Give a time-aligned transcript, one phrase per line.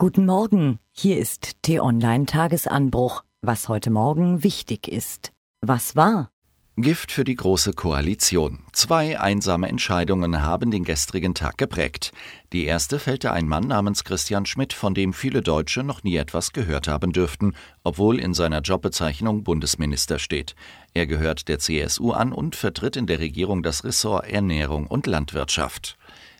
[0.00, 5.32] Guten Morgen, hier ist T-Online Tagesanbruch, was heute Morgen wichtig ist.
[5.60, 6.30] Was war?
[6.76, 8.60] Gift für die Große Koalition.
[8.72, 12.12] Zwei einsame Entscheidungen haben den gestrigen Tag geprägt.
[12.52, 16.52] Die erste fällte ein Mann namens Christian Schmidt, von dem viele Deutsche noch nie etwas
[16.52, 20.54] gehört haben dürften, obwohl in seiner Jobbezeichnung Bundesminister steht.
[20.94, 25.97] Er gehört der CSU an und vertritt in der Regierung das Ressort Ernährung und Landwirtschaft.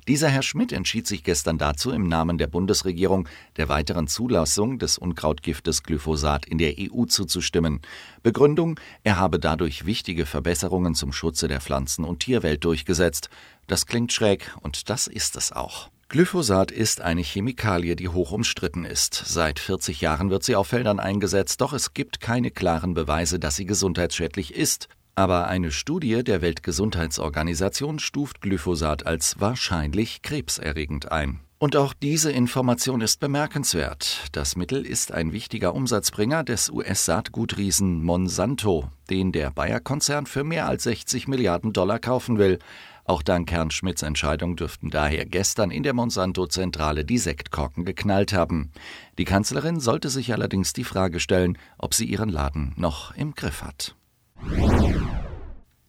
[0.09, 3.29] Dieser Herr Schmidt entschied sich gestern dazu, im Namen der Bundesregierung
[3.59, 7.82] der weiteren Zulassung des Unkrautgiftes Glyphosat in der EU zuzustimmen.
[8.23, 13.29] Begründung, er habe dadurch wichtige Verbesserungen zum Schutze der Pflanzen- und Tierwelt durchgesetzt.
[13.66, 15.91] Das klingt schräg, und das ist es auch.
[16.09, 19.12] Glyphosat ist eine Chemikalie, die hoch umstritten ist.
[19.27, 23.56] Seit 40 Jahren wird sie auf Feldern eingesetzt, doch es gibt keine klaren Beweise, dass
[23.56, 24.88] sie gesundheitsschädlich ist.
[25.18, 31.40] Aber eine Studie der Weltgesundheitsorganisation stuft Glyphosat als wahrscheinlich krebserregend ein.
[31.59, 34.28] Und auch diese Information ist bemerkenswert.
[34.30, 40.84] Das Mittel ist ein wichtiger Umsatzbringer des US-Saatgutriesen Monsanto, den der Bayer-Konzern für mehr als
[40.84, 42.60] 60 Milliarden Dollar kaufen will.
[43.02, 48.71] Auch dank Herrn Schmidts Entscheidung dürften daher gestern in der Monsanto-Zentrale die Sektkorken geknallt haben.
[49.18, 53.65] Die Kanzlerin sollte sich allerdings die Frage stellen, ob sie ihren Laden noch im Griff
[53.65, 53.96] hat.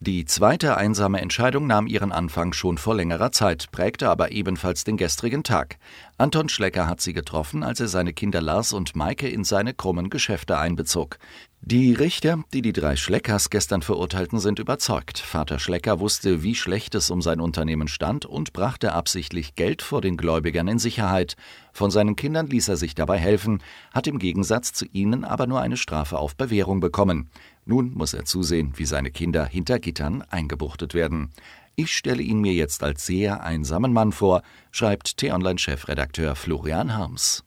[0.01, 4.95] Die zweite einsame Entscheidung nahm ihren Anfang schon vor längerer Zeit, prägte aber ebenfalls den
[4.95, 5.77] gestrigen Tag.
[6.17, 10.09] Anton Schlecker hat sie getroffen, als er seine Kinder Lars und Maike in seine krummen
[10.09, 11.19] Geschäfte einbezog.
[11.61, 15.19] Die Richter, die die drei Schleckers gestern verurteilten, sind überzeugt.
[15.19, 20.01] Vater Schlecker wusste, wie schlecht es um sein Unternehmen stand und brachte absichtlich Geld vor
[20.01, 21.35] den Gläubigern in Sicherheit.
[21.73, 23.61] Von seinen Kindern ließ er sich dabei helfen,
[23.93, 27.29] hat im Gegensatz zu ihnen aber nur eine Strafe auf Bewährung bekommen.
[27.65, 31.29] Nun muss er zusehen, wie seine Kinder hinter Gittern eingebuchtet werden.
[31.75, 37.43] Ich stelle ihn mir jetzt als sehr einsamen Mann vor, schreibt T-Online-Chefredakteur Florian Harms.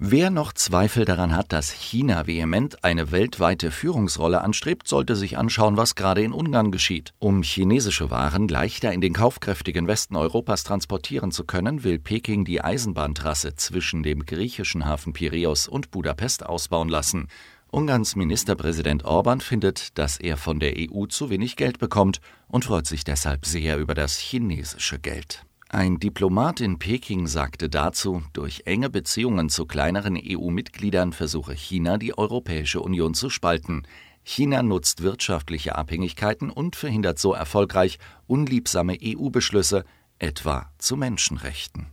[0.00, 5.76] Wer noch Zweifel daran hat, dass China vehement eine weltweite Führungsrolle anstrebt, sollte sich anschauen,
[5.76, 7.12] was gerade in Ungarn geschieht.
[7.20, 12.60] Um chinesische Waren leichter in den kaufkräftigen Westen Europas transportieren zu können, will Peking die
[12.60, 17.28] Eisenbahntrasse zwischen dem griechischen Hafen Piräus und Budapest ausbauen lassen.
[17.70, 22.88] Ungarns Ministerpräsident Orban findet, dass er von der EU zu wenig Geld bekommt und freut
[22.88, 25.44] sich deshalb sehr über das chinesische Geld.
[25.74, 32.16] Ein Diplomat in Peking sagte dazu, durch enge Beziehungen zu kleineren EU-Mitgliedern versuche China, die
[32.16, 33.82] Europäische Union zu spalten.
[34.22, 37.98] China nutzt wirtschaftliche Abhängigkeiten und verhindert so erfolgreich
[38.28, 39.84] unliebsame EU-Beschlüsse,
[40.20, 41.88] etwa zu Menschenrechten.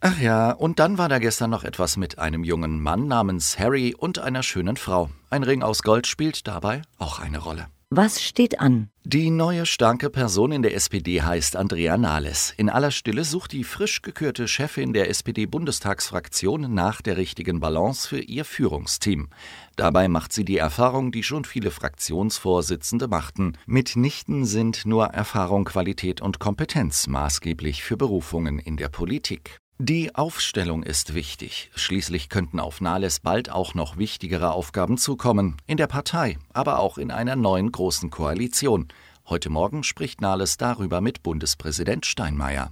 [0.00, 3.94] Ach ja, und dann war da gestern noch etwas mit einem jungen Mann namens Harry
[3.94, 5.10] und einer schönen Frau.
[5.28, 7.66] Ein Ring aus Gold spielt dabei auch eine Rolle.
[7.96, 8.88] Was steht an?
[9.04, 12.52] Die neue starke Person in der SPD heißt Andrea Nahles.
[12.56, 18.18] In aller Stille sucht die frisch gekürte Chefin der SPD-Bundestagsfraktion nach der richtigen Balance für
[18.18, 19.28] ihr Führungsteam.
[19.76, 23.56] Dabei macht sie die Erfahrung, die schon viele Fraktionsvorsitzende machten.
[23.64, 29.60] Mitnichten sind nur Erfahrung, Qualität und Kompetenz maßgeblich für Berufungen in der Politik.
[29.80, 31.68] Die Aufstellung ist wichtig.
[31.74, 35.56] Schließlich könnten auf Nahles bald auch noch wichtigere Aufgaben zukommen.
[35.66, 38.86] In der Partei, aber auch in einer neuen großen Koalition.
[39.26, 42.70] Heute Morgen spricht Nahles darüber mit Bundespräsident Steinmeier.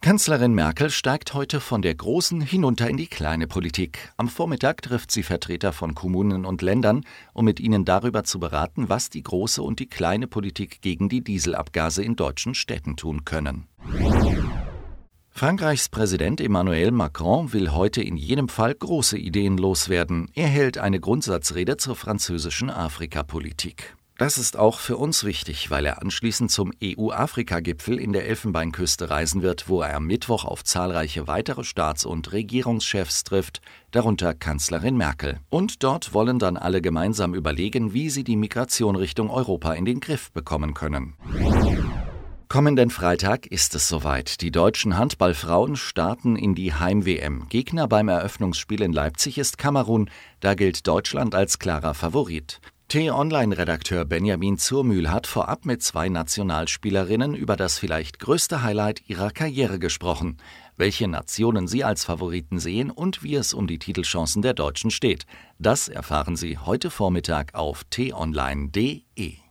[0.00, 4.12] Kanzlerin Merkel steigt heute von der großen hinunter in die kleine Politik.
[4.16, 8.88] Am Vormittag trifft sie Vertreter von Kommunen und Ländern, um mit ihnen darüber zu beraten,
[8.88, 13.68] was die große und die kleine Politik gegen die Dieselabgase in deutschen Städten tun können.
[15.44, 20.30] Frankreichs Präsident Emmanuel Macron will heute in jedem Fall große Ideen loswerden.
[20.32, 23.94] Er hält eine Grundsatzrede zur französischen Afrikapolitik.
[24.16, 29.42] Das ist auch für uns wichtig, weil er anschließend zum EU-Afrika-Gipfel in der Elfenbeinküste reisen
[29.42, 35.40] wird, wo er am Mittwoch auf zahlreiche weitere Staats- und Regierungschefs trifft, darunter Kanzlerin Merkel.
[35.50, 40.00] Und dort wollen dann alle gemeinsam überlegen, wie sie die Migration Richtung Europa in den
[40.00, 41.18] Griff bekommen können.
[42.54, 44.40] Kommenden Freitag ist es soweit.
[44.40, 47.48] Die deutschen Handballfrauen starten in die Heim-WM.
[47.48, 50.08] Gegner beim Eröffnungsspiel in Leipzig ist Kamerun.
[50.38, 52.60] Da gilt Deutschland als klarer Favorit.
[52.86, 59.80] T-Online-Redakteur Benjamin Zurmühl hat vorab mit zwei Nationalspielerinnen über das vielleicht größte Highlight ihrer Karriere
[59.80, 60.36] gesprochen.
[60.76, 65.26] Welche Nationen sie als Favoriten sehen und wie es um die Titelchancen der Deutschen steht.
[65.58, 69.43] Das erfahren Sie heute Vormittag auf t-online.de.